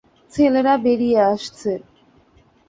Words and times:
ছেলেরা 0.33 0.73
বেরিয়ে 0.77 1.19
আসছে। 1.31 1.71